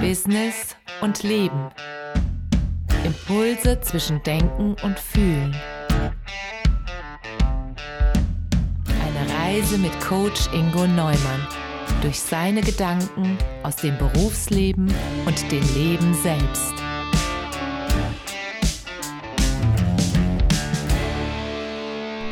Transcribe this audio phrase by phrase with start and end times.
[0.00, 1.70] Business und Leben.
[3.04, 5.54] Impulse zwischen Denken und Fühlen.
[8.86, 11.46] Eine Reise mit Coach Ingo Neumann
[12.02, 14.92] durch seine Gedanken aus dem Berufsleben
[15.26, 16.74] und dem Leben selbst.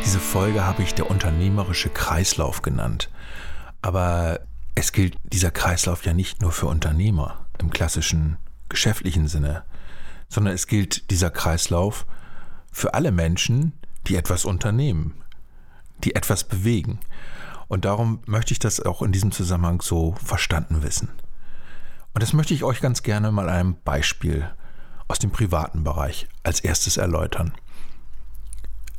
[0.04, 3.08] Diese Folge habe ich der unternehmerische Kreislauf genannt.
[3.82, 4.40] Aber
[4.74, 8.36] es gilt dieser Kreislauf ja nicht nur für Unternehmer im klassischen
[8.68, 9.64] geschäftlichen Sinne,
[10.28, 12.06] sondern es gilt dieser Kreislauf
[12.70, 13.72] für alle Menschen,
[14.06, 15.22] die etwas unternehmen,
[16.04, 17.00] die etwas bewegen.
[17.68, 21.08] Und darum möchte ich das auch in diesem Zusammenhang so verstanden wissen.
[22.14, 24.50] Und das möchte ich euch ganz gerne mal einem Beispiel
[25.08, 27.52] aus dem privaten Bereich als erstes erläutern.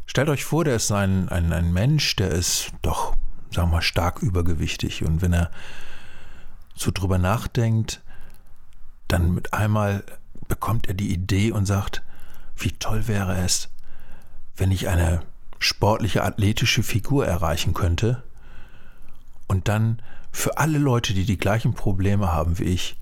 [0.06, 3.16] Stellt euch vor, der ist ein, ein, ein Mensch, der ist doch
[3.54, 5.04] sagen wir mal, stark übergewichtig.
[5.04, 5.52] Und wenn er
[6.76, 8.02] so drüber nachdenkt,
[9.14, 10.04] dann mit einmal
[10.48, 12.02] bekommt er die Idee und sagt,
[12.58, 13.70] wie toll wäre es,
[14.56, 15.22] wenn ich eine
[15.60, 18.24] sportliche, athletische Figur erreichen könnte
[19.48, 23.00] und dann für alle Leute, die die gleichen Probleme haben wie ich,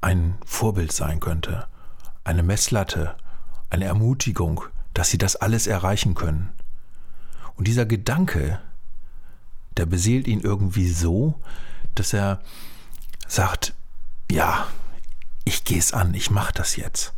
[0.00, 1.66] ein Vorbild sein könnte,
[2.22, 3.16] eine Messlatte,
[3.70, 4.62] eine Ermutigung,
[4.94, 6.50] dass sie das alles erreichen können.
[7.56, 8.60] Und dieser Gedanke,
[9.76, 11.40] der beseelt ihn irgendwie so,
[11.96, 12.40] dass er
[13.26, 13.74] sagt,
[14.30, 14.68] ja,
[15.44, 17.14] ich gehe es an, ich mache das jetzt.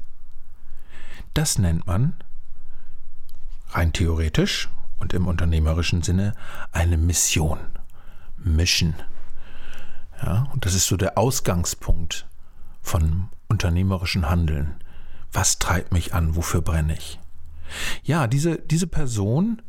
[1.34, 2.14] Das nennt man
[3.70, 6.34] rein theoretisch und im unternehmerischen Sinne
[6.72, 7.58] eine Mission.
[8.36, 8.94] Mission.
[10.22, 12.26] Ja, und das ist so der Ausgangspunkt
[12.82, 14.76] von unternehmerischen Handeln.
[15.32, 16.36] Was treibt mich an?
[16.36, 17.18] Wofür brenne ich?
[18.04, 19.60] Ja, diese, diese Person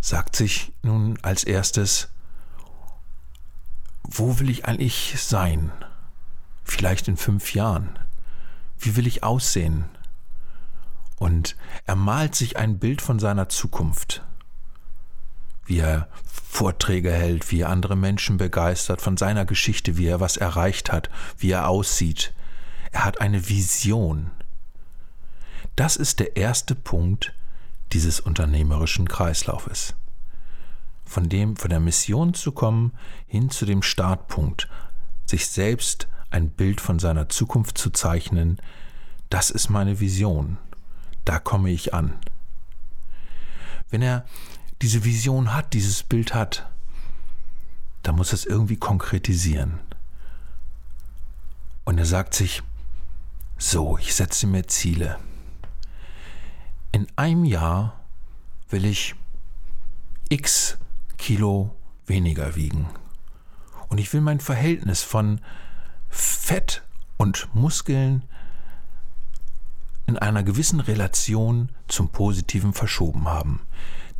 [0.00, 2.08] sagt sich nun als erstes,
[4.04, 5.70] wo will ich eigentlich sein?
[6.82, 7.96] Vielleicht in fünf Jahren.
[8.76, 9.84] Wie will ich aussehen?
[11.16, 11.54] Und
[11.86, 14.24] er malt sich ein Bild von seiner Zukunft.
[15.64, 20.36] Wie er Vorträge hält, wie er andere Menschen begeistert, von seiner Geschichte, wie er was
[20.36, 22.34] erreicht hat, wie er aussieht.
[22.90, 24.32] Er hat eine Vision.
[25.76, 27.32] Das ist der erste Punkt
[27.92, 29.94] dieses unternehmerischen Kreislaufes
[31.04, 32.92] von dem, von der Mission zu kommen,
[33.28, 34.68] hin zu dem Startpunkt,
[35.26, 38.58] sich selbst ein Bild von seiner Zukunft zu zeichnen,
[39.30, 40.58] das ist meine Vision.
[41.24, 42.14] Da komme ich an.
[43.90, 44.24] Wenn er
[44.80, 46.68] diese Vision hat, dieses Bild hat,
[48.02, 49.78] dann muss es irgendwie konkretisieren.
[51.84, 52.62] Und er sagt sich,
[53.58, 55.18] so, ich setze mir Ziele.
[56.90, 58.00] In einem Jahr
[58.70, 59.14] will ich
[60.28, 60.78] X
[61.16, 61.76] Kilo
[62.06, 62.88] weniger wiegen.
[63.88, 65.40] Und ich will mein Verhältnis von
[66.12, 66.82] Fett
[67.16, 68.22] und Muskeln
[70.06, 73.62] in einer gewissen Relation zum Positiven verschoben haben.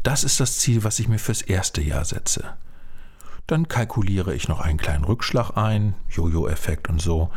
[0.02, 2.56] Das ist das Ziel, was ich mir fürs erste Jahr setze.
[3.46, 7.30] Dann kalkuliere ich noch einen kleinen Rückschlag ein, Jojo-Effekt und so.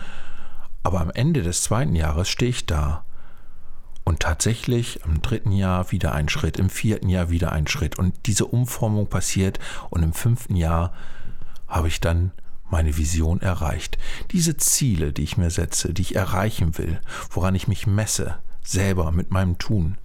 [0.84, 3.04] Aber am Ende des zweiten Jahres stehe ich da
[4.06, 8.00] und tatsächlich im dritten Jahr wieder ein Schritt, im vierten Jahr wieder ein Schritt.
[8.00, 10.94] Und diese Umformung passiert und im fünften Jahr
[11.68, 12.32] habe ich dann
[12.70, 13.98] meine Vision erreicht.
[14.32, 17.00] Diese Ziele, die ich mir setze, die ich erreichen will,
[17.32, 19.98] woran ich mich messe, selber mit meinem Tun,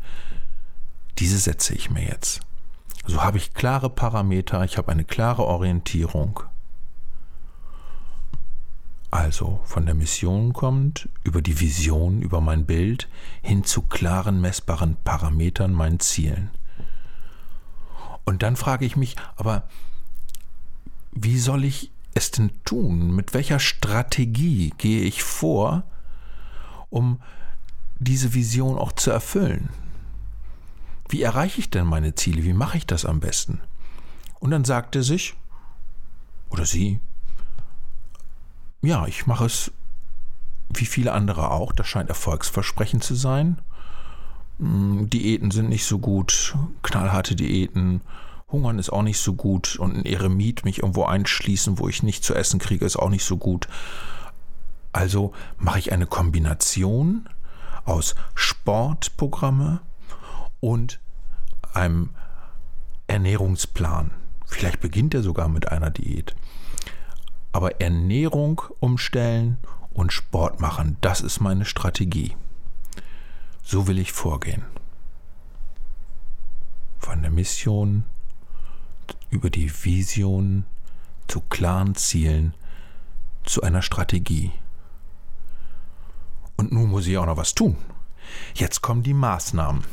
[1.18, 2.40] diese setze ich mir jetzt.
[3.06, 6.40] So habe ich klare Parameter, ich habe eine klare Orientierung
[9.10, 13.08] also von der Mission kommt, über die Vision, über mein Bild,
[13.42, 16.50] hin zu klaren, messbaren Parametern, meinen Zielen.
[18.24, 19.64] Und dann frage ich mich, aber
[21.10, 23.14] wie soll ich es denn tun?
[23.14, 25.84] Mit welcher Strategie gehe ich vor,
[26.90, 27.20] um
[27.98, 29.70] diese Vision auch zu erfüllen?
[31.08, 32.44] Wie erreiche ich denn meine Ziele?
[32.44, 33.60] Wie mache ich das am besten?
[34.38, 35.34] Und dann sagt er sich,
[36.50, 37.00] oder sie,
[38.82, 39.72] ja, ich mache es
[40.72, 41.72] wie viele andere auch.
[41.72, 43.58] Das scheint erfolgsversprechend zu sein.
[44.58, 48.00] Hm, Diäten sind nicht so gut, knallharte Diäten.
[48.52, 52.24] Hungern ist auch nicht so gut und ein Eremit mich irgendwo einschließen, wo ich nicht
[52.24, 53.68] zu essen kriege, ist auch nicht so gut.
[54.92, 57.28] Also mache ich eine Kombination
[57.84, 59.80] aus Sportprogramme
[60.60, 61.00] und
[61.72, 62.10] einem
[63.06, 64.10] Ernährungsplan.
[64.46, 66.34] Vielleicht beginnt er sogar mit einer Diät.
[67.52, 69.58] Aber Ernährung umstellen
[69.92, 72.36] und Sport machen, das ist meine Strategie.
[73.62, 74.64] So will ich vorgehen.
[76.98, 78.04] Von der Mission
[79.30, 80.64] über die Vision
[81.28, 82.54] zu klaren Zielen,
[83.44, 84.52] zu einer Strategie.
[86.56, 87.76] Und nun muss ich auch noch was tun.
[88.54, 89.84] Jetzt kommen die Maßnahmen.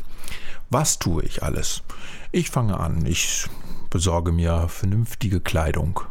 [0.70, 1.84] Was tue ich alles?
[2.32, 3.06] Ich fange an.
[3.06, 3.48] Ich
[3.90, 6.02] besorge mir vernünftige Kleidung.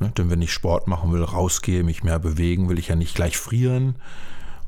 [0.00, 3.14] Ne, denn wenn ich Sport machen will, rausgehe, mich mehr bewegen, will ich ja nicht
[3.14, 3.96] gleich frieren.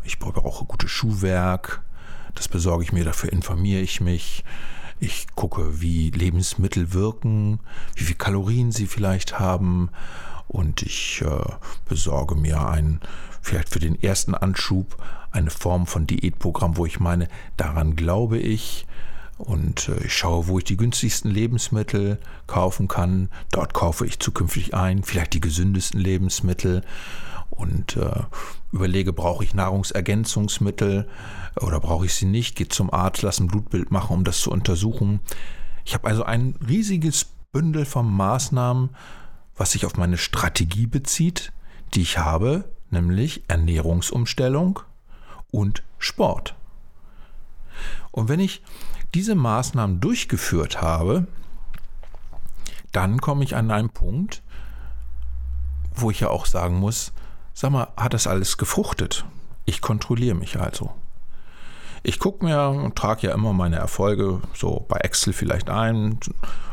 [0.05, 1.83] Ich brauche gutes Schuhwerk.
[2.35, 4.45] Das besorge ich mir, dafür informiere ich mich.
[5.03, 7.59] Ich gucke, wie Lebensmittel wirken,
[7.97, 9.91] wie viele Kalorien sie vielleicht haben.
[10.47, 11.55] Und ich äh,
[11.89, 13.01] besorge mir ein,
[13.41, 14.97] vielleicht für den ersten Anschub,
[15.33, 17.27] eine Form von Diätprogramm, wo ich meine,
[17.57, 18.87] daran glaube ich.
[19.39, 23.29] Und äh, ich schaue, wo ich die günstigsten Lebensmittel kaufen kann.
[23.51, 26.85] Dort kaufe ich zukünftig ein, vielleicht die gesündesten Lebensmittel.
[27.53, 28.23] Und äh,
[28.73, 31.07] überlege, brauche ich Nahrungsergänzungsmittel
[31.61, 32.57] oder brauche ich sie nicht?
[32.57, 35.21] Gehe zum Arzt, lasse ein Blutbild machen, um das zu untersuchen.
[35.85, 38.91] Ich habe also ein riesiges Bündel von Maßnahmen,
[39.55, 41.53] was sich auf meine Strategie bezieht,
[41.95, 44.81] die ich habe, nämlich Ernährungsumstellung
[45.51, 46.55] und Sport.
[48.11, 48.63] Und wenn ich
[49.15, 51.27] diese Maßnahmen durchgeführt habe,
[52.93, 54.43] dann komme ich an einen Punkt,
[55.95, 57.13] wo ich ja auch sagen muss,
[57.55, 59.25] sag mal, hat das alles gefruchtet?
[59.65, 60.93] Ich kontrolliere mich also.
[62.05, 66.19] Ich gucke mir und trage ja immer meine Erfolge so bei Excel vielleicht ein,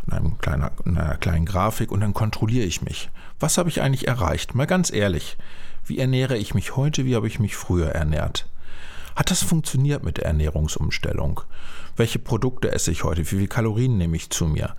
[0.07, 3.11] in, einem kleinen, in einer kleinen Grafik und dann kontrolliere ich mich.
[3.39, 4.55] Was habe ich eigentlich erreicht?
[4.55, 5.37] Mal ganz ehrlich,
[5.85, 8.47] wie ernähre ich mich heute, wie habe ich mich früher ernährt?
[9.15, 11.41] Hat das funktioniert mit der Ernährungsumstellung?
[11.95, 13.21] Welche Produkte esse ich heute?
[13.21, 14.75] Wie viele Kalorien nehme ich zu mir?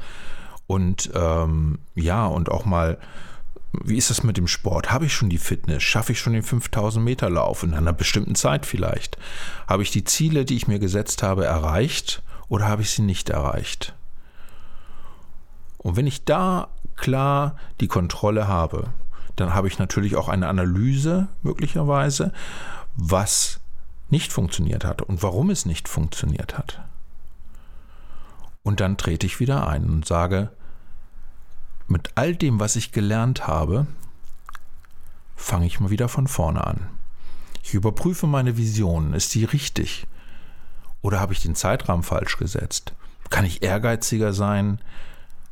[0.67, 2.99] Und ähm, ja, und auch mal,
[3.73, 4.91] wie ist das mit dem Sport?
[4.91, 5.83] Habe ich schon die Fitness?
[5.83, 9.17] Schaffe ich schon den 5000 Meter Lauf in einer bestimmten Zeit vielleicht?
[9.69, 13.31] Habe ich die Ziele, die ich mir gesetzt habe, erreicht oder habe ich sie nicht
[13.31, 13.95] erreicht?
[15.79, 18.89] Und wenn ich da klar die Kontrolle habe,
[19.37, 22.33] dann habe ich natürlich auch eine Analyse möglicherweise,
[22.97, 23.61] was
[24.11, 26.83] nicht funktioniert hat und warum es nicht funktioniert hat.
[28.63, 30.51] Und dann trete ich wieder ein und sage,
[31.91, 33.87] mit all dem, was ich gelernt habe,
[35.37, 36.89] fange ich mal wieder von vorne an.
[37.63, 39.13] Ich überprüfe meine Vision.
[39.13, 40.07] Ist die richtig?
[41.03, 42.95] Oder habe ich den Zeitrahmen falsch gesetzt?
[43.29, 44.81] Kann ich ehrgeiziger sein?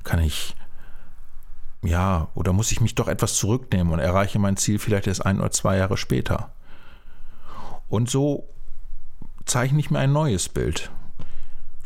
[0.05, 0.55] Kann ich,
[1.83, 5.41] ja, oder muss ich mich doch etwas zurücknehmen und erreiche mein Ziel vielleicht erst ein
[5.41, 6.53] oder zwei Jahre später?
[7.89, 8.49] Und so
[9.45, 10.91] zeichne ich mir ein neues Bild.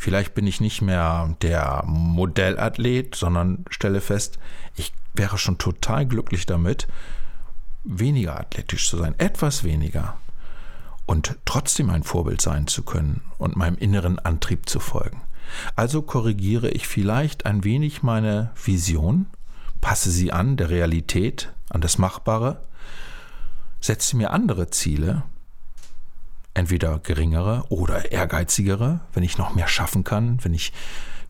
[0.03, 4.41] Vielleicht bin ich nicht mehr der Modellathlet, sondern stelle fest,
[4.75, 6.89] ich wäre schon total glücklich damit,
[7.85, 10.17] weniger athletisch zu sein, etwas weniger
[11.07, 15.23] und trotzdem ein Vorbild sein zu können und meinem inneren Antrieb zu folgen.
[15.77, 19.27] Also korrigiere ich vielleicht ein wenig meine Vision,
[19.81, 22.65] passe sie an der Realität, an das Machbare,
[23.81, 25.23] setze mir andere Ziele
[26.55, 30.73] entweder geringere oder ehrgeizigere, wenn ich noch mehr schaffen kann, wenn ich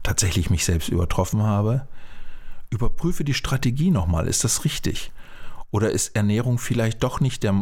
[0.03, 1.87] tatsächlich mich selbst übertroffen habe.
[2.71, 5.13] Überprüfe die Strategie nochmal, ist das richtig?
[5.73, 7.55] Oder ist Ernährung vielleicht doch nicht der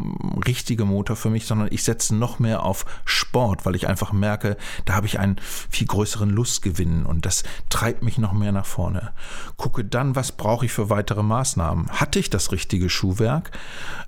[0.44, 4.56] richtige Motor für mich, sondern ich setze noch mehr auf Sport, weil ich einfach merke,
[4.84, 5.36] da habe ich einen
[5.70, 9.12] viel größeren Lustgewinn und das treibt mich noch mehr nach vorne.
[9.56, 11.88] Gucke dann, was brauche ich für weitere Maßnahmen.
[11.88, 13.52] Hatte ich das richtige Schuhwerk?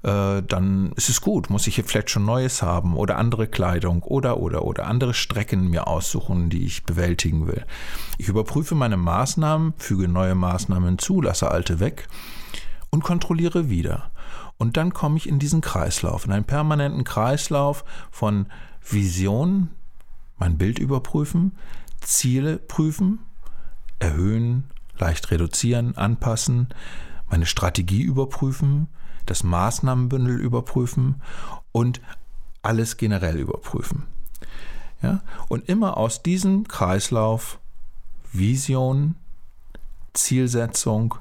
[0.02, 1.48] Äh, dann ist es gut.
[1.48, 5.70] Muss ich hier vielleicht schon Neues haben oder andere Kleidung oder oder oder andere Strecken
[5.70, 7.65] mir aussuchen, die ich bewältigen will.
[8.19, 12.08] Ich überprüfe meine Maßnahmen, füge neue Maßnahmen hinzu, lasse alte weg
[12.93, 14.11] und kontrolliere wieder.
[14.58, 18.46] Und dann komme ich in diesen Kreislauf, in einen permanenten Kreislauf von
[18.89, 19.70] Vision,
[20.39, 21.56] mein Bild überprüfen,
[22.01, 23.20] Ziele prüfen,
[23.99, 26.69] erhöhen, leicht reduzieren, anpassen,
[27.29, 28.89] meine Strategie überprüfen,
[29.27, 31.22] das Maßnahmenbündel überprüfen
[31.72, 32.01] und
[32.61, 34.05] alles generell überprüfen.
[35.01, 35.22] Ja?
[35.49, 37.58] Und immer aus diesem Kreislauf
[38.32, 39.17] Vision,
[40.13, 41.15] Zielsetzung,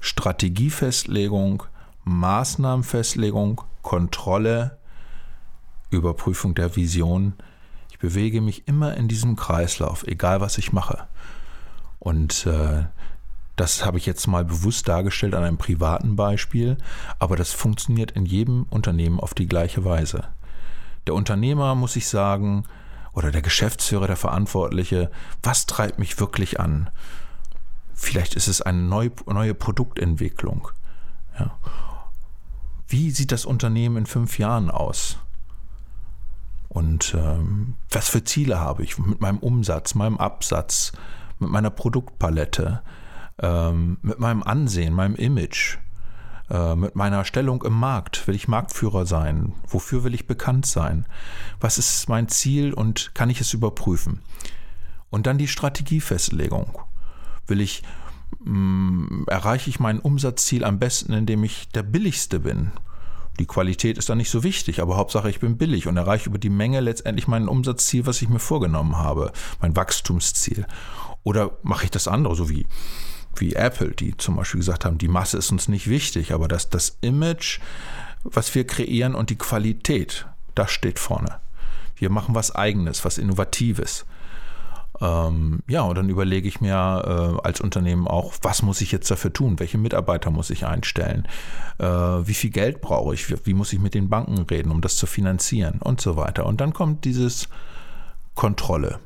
[0.00, 1.62] Strategiefestlegung,
[2.04, 4.78] Maßnahmenfestlegung, Kontrolle,
[5.90, 7.34] Überprüfung der Vision.
[7.90, 11.06] Ich bewege mich immer in diesem Kreislauf, egal was ich mache.
[11.98, 12.84] Und äh,
[13.56, 16.78] das habe ich jetzt mal bewusst dargestellt an einem privaten Beispiel,
[17.18, 20.24] aber das funktioniert in jedem Unternehmen auf die gleiche Weise.
[21.06, 22.64] Der Unternehmer muss sich sagen,
[23.12, 25.10] oder der Geschäftsführer, der Verantwortliche,
[25.42, 26.88] was treibt mich wirklich an?
[28.00, 30.68] Vielleicht ist es eine neue, neue Produktentwicklung.
[31.38, 31.58] Ja.
[32.88, 35.18] Wie sieht das Unternehmen in fünf Jahren aus?
[36.70, 40.92] Und ähm, was für Ziele habe ich mit meinem Umsatz, meinem Absatz,
[41.40, 42.80] mit meiner Produktpalette,
[43.38, 45.76] ähm, mit meinem Ansehen, meinem Image?
[46.48, 48.26] Äh, mit meiner Stellung im Markt?
[48.26, 49.52] Will ich Marktführer sein?
[49.68, 51.04] Wofür will ich bekannt sein?
[51.60, 54.22] Was ist mein Ziel und kann ich es überprüfen?
[55.10, 56.80] Und dann die Strategiefestlegung.
[57.50, 57.82] Will ich,
[58.44, 62.72] mh, mm, erreiche ich mein Umsatzziel am besten, indem ich der Billigste bin?
[63.38, 66.38] Die Qualität ist dann nicht so wichtig, aber Hauptsache ich bin billig und erreiche über
[66.38, 70.66] die Menge letztendlich mein Umsatzziel, was ich mir vorgenommen habe, mein Wachstumsziel.
[71.22, 72.66] Oder mache ich das andere, so wie,
[73.36, 76.68] wie Apple, die zum Beispiel gesagt haben, die Masse ist uns nicht wichtig, aber das,
[76.68, 77.60] das Image,
[78.24, 81.40] was wir kreieren und die Qualität, das steht vorne.
[81.96, 84.06] Wir machen was Eigenes, was Innovatives.
[85.00, 89.10] Ähm, ja, und dann überlege ich mir äh, als Unternehmen auch, was muss ich jetzt
[89.10, 89.58] dafür tun?
[89.58, 91.26] Welche Mitarbeiter muss ich einstellen?
[91.78, 93.30] Äh, wie viel Geld brauche ich?
[93.30, 95.80] Wie, wie muss ich mit den Banken reden, um das zu finanzieren?
[95.82, 96.44] Und so weiter.
[96.46, 97.48] Und dann kommt dieses
[98.34, 99.00] Kontrolle.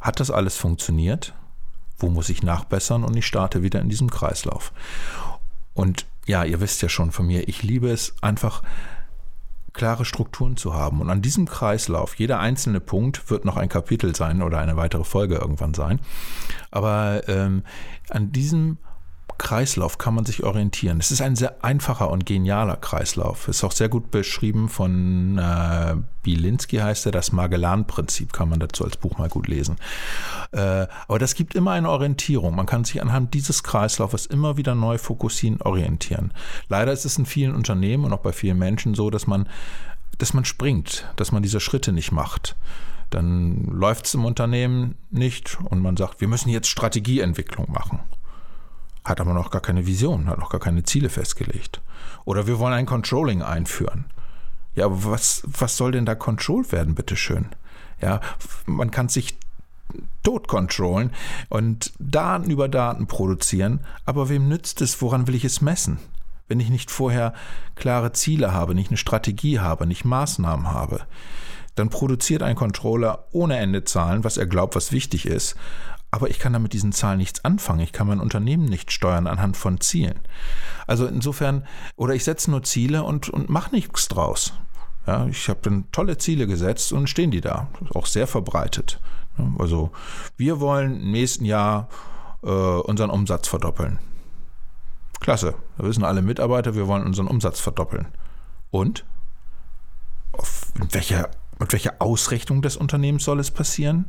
[0.00, 1.34] Hat das alles funktioniert?
[1.98, 3.04] Wo muss ich nachbessern?
[3.04, 4.72] Und ich starte wieder in diesem Kreislauf.
[5.74, 8.62] Und ja, ihr wisst ja schon von mir, ich liebe es einfach,
[9.72, 11.00] klare Strukturen zu haben.
[11.00, 15.04] Und an diesem Kreislauf, jeder einzelne Punkt wird noch ein Kapitel sein oder eine weitere
[15.04, 16.00] Folge irgendwann sein.
[16.70, 17.62] Aber ähm,
[18.08, 18.78] an diesem
[19.40, 21.00] Kreislauf kann man sich orientieren.
[21.00, 23.48] Es ist ein sehr einfacher und genialer Kreislauf.
[23.48, 28.84] Ist auch sehr gut beschrieben von äh, Bielinski, heißt er, das Magellan-Prinzip, kann man dazu
[28.84, 29.76] als Buch mal gut lesen.
[30.52, 32.54] Äh, aber das gibt immer eine Orientierung.
[32.54, 36.34] Man kann sich anhand dieses Kreislaufes immer wieder neu fokussieren, orientieren.
[36.68, 39.48] Leider ist es in vielen Unternehmen und auch bei vielen Menschen so, dass man,
[40.18, 42.56] dass man springt, dass man diese Schritte nicht macht
[43.08, 47.98] dann läuft es im Unternehmen nicht und man sagt, wir müssen jetzt Strategieentwicklung machen
[49.10, 51.80] hat aber noch gar keine Vision, hat noch gar keine Ziele festgelegt.
[52.24, 54.06] Oder wir wollen ein Controlling einführen.
[54.74, 57.46] Ja, aber was, was soll denn da controlled werden, bitteschön?
[58.00, 58.20] Ja,
[58.66, 59.36] man kann sich
[60.22, 61.10] tot controllen
[61.48, 65.98] und Daten über Daten produzieren, aber wem nützt es, woran will ich es messen?
[66.46, 67.34] Wenn ich nicht vorher
[67.74, 71.00] klare Ziele habe, nicht eine Strategie habe, nicht Maßnahmen habe,
[71.74, 75.56] dann produziert ein Controller ohne Ende Zahlen, was er glaubt, was wichtig ist,
[76.10, 77.80] aber ich kann da mit diesen Zahlen nichts anfangen.
[77.80, 80.18] Ich kann mein Unternehmen nicht steuern anhand von Zielen.
[80.86, 84.52] Also insofern, oder ich setze nur Ziele und, und mache nichts draus.
[85.06, 87.68] Ja, ich habe dann tolle Ziele gesetzt und stehen die da.
[87.94, 89.00] Auch sehr verbreitet.
[89.58, 89.90] Also
[90.36, 91.88] wir wollen im nächsten Jahr
[92.42, 93.98] äh, unseren Umsatz verdoppeln.
[95.20, 95.54] Klasse.
[95.78, 98.08] Da wissen alle Mitarbeiter, wir wollen unseren Umsatz verdoppeln.
[98.70, 99.04] Und?
[100.32, 104.06] Auf, mit, welcher, mit welcher Ausrichtung des Unternehmens soll es passieren?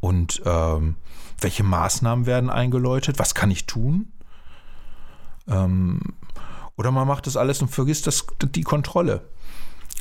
[0.00, 0.96] Und ähm,
[1.40, 3.18] welche Maßnahmen werden eingeläutet?
[3.18, 4.12] Was kann ich tun?
[5.48, 6.00] Ähm,
[6.76, 9.28] oder man macht das alles und vergisst das, die Kontrolle.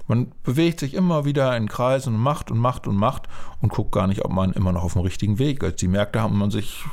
[0.08, 3.28] Man bewegt sich immer wieder in Kreisen und macht und macht und macht
[3.62, 5.82] und guckt gar nicht, ob man immer noch auf dem richtigen Weg ist.
[5.82, 6.86] Die Märkte haben, man sich,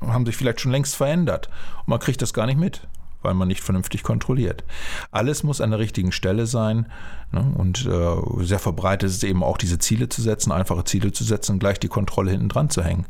[0.00, 1.48] haben sich vielleicht schon längst verändert
[1.80, 2.86] und man kriegt das gar nicht mit
[3.24, 4.64] weil man nicht vernünftig kontrolliert.
[5.10, 6.86] Alles muss an der richtigen Stelle sein
[7.32, 7.52] ne?
[7.56, 11.58] und äh, sehr verbreitet ist eben auch, diese Ziele zu setzen, einfache Ziele zu setzen
[11.58, 13.06] gleich die Kontrolle hinten dran zu hängen.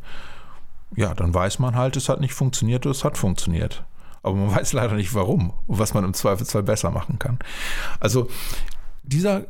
[0.95, 3.83] Ja, dann weiß man halt, es hat nicht funktioniert oder es hat funktioniert.
[4.23, 7.39] Aber man weiß leider nicht warum und was man im Zweifelsfall besser machen kann.
[7.99, 8.27] Also
[9.03, 9.45] dieser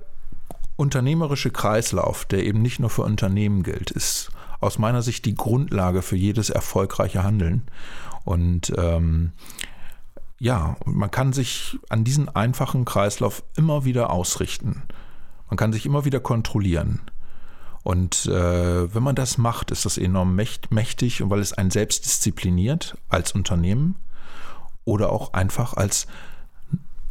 [0.75, 4.29] unternehmerische Kreislauf, der eben nicht nur für Unternehmen gilt, ist
[4.59, 7.63] aus meiner Sicht die Grundlage für jedes erfolgreiche Handeln.
[8.23, 9.31] Und ähm,
[10.39, 14.83] ja, man kann sich an diesen einfachen Kreislauf immer wieder ausrichten.
[15.49, 17.01] Man kann sich immer wieder kontrollieren.
[17.83, 22.97] Und äh, wenn man das macht, ist das enorm mächtig, weil es einen selbst diszipliniert
[23.09, 23.95] als Unternehmen
[24.85, 26.07] oder auch einfach als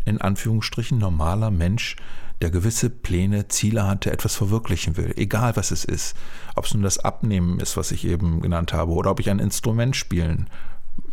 [0.05, 1.97] in Anführungsstrichen normaler Mensch,
[2.43, 6.17] der gewisse Pläne, Ziele hat, der etwas verwirklichen will, egal was es ist.
[6.57, 9.39] Ob es nun das Abnehmen ist, was ich eben genannt habe, oder ob ich ein
[9.39, 10.51] Instrument spielen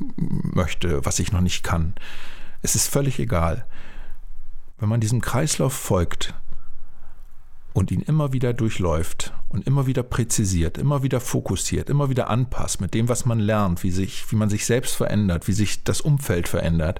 [0.07, 1.93] möchte, was ich noch nicht kann.
[2.61, 3.65] Es ist völlig egal.
[4.79, 6.33] Wenn man diesem Kreislauf folgt
[7.73, 12.81] und ihn immer wieder durchläuft und immer wieder präzisiert, immer wieder fokussiert, immer wieder anpasst
[12.81, 16.01] mit dem, was man lernt, wie, sich, wie man sich selbst verändert, wie sich das
[16.01, 16.99] Umfeld verändert,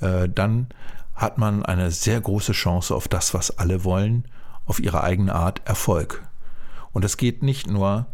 [0.00, 0.68] äh, dann
[1.14, 4.26] hat man eine sehr große Chance auf das, was alle wollen,
[4.66, 6.26] auf ihre eigene Art Erfolg.
[6.92, 8.06] Und das geht nicht nur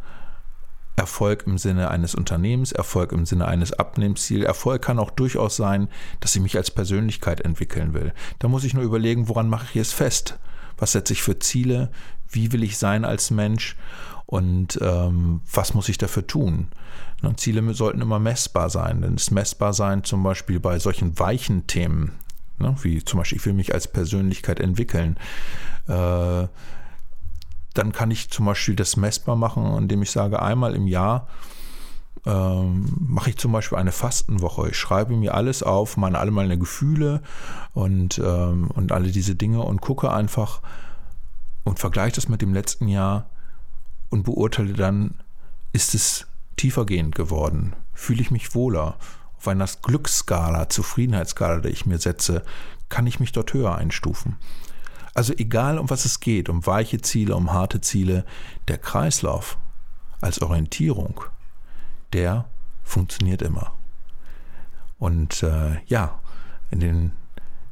[1.00, 4.44] Erfolg im Sinne eines Unternehmens, Erfolg im Sinne eines Abnehmensziels.
[4.44, 5.88] Erfolg kann auch durchaus sein,
[6.20, 8.12] dass ich mich als Persönlichkeit entwickeln will.
[8.38, 10.38] Da muss ich nur überlegen, woran mache ich es fest?
[10.76, 11.90] Was setze ich für Ziele?
[12.28, 13.76] Wie will ich sein als Mensch?
[14.26, 16.68] Und ähm, was muss ich dafür tun?
[17.22, 19.00] Und Ziele sollten immer messbar sein.
[19.00, 22.12] Denn es messbar sein zum Beispiel bei solchen weichen Themen,
[22.58, 25.16] ne, wie zum Beispiel, ich will mich als Persönlichkeit entwickeln.
[25.88, 26.46] Äh,
[27.80, 31.28] dann kann ich zum Beispiel das messbar machen, indem ich sage, einmal im Jahr
[32.26, 34.68] ähm, mache ich zum Beispiel eine Fastenwoche.
[34.68, 37.22] Ich schreibe mir alles auf, meine alle meine Gefühle
[37.72, 40.60] und, ähm, und alle diese Dinge und gucke einfach
[41.64, 43.30] und vergleiche das mit dem letzten Jahr
[44.10, 45.14] und beurteile dann,
[45.72, 47.74] ist es tiefergehend geworden?
[47.94, 48.96] Fühle ich mich wohler?
[49.38, 52.42] Auf einer Glücksskala, Zufriedenheitsskala, die ich mir setze,
[52.90, 54.36] kann ich mich dort höher einstufen.
[55.14, 58.24] Also egal, um was es geht, um weiche Ziele, um harte Ziele,
[58.68, 59.58] der Kreislauf
[60.20, 61.24] als Orientierung,
[62.12, 62.46] der
[62.84, 63.72] funktioniert immer.
[64.98, 66.20] Und äh, ja,
[66.70, 67.12] in den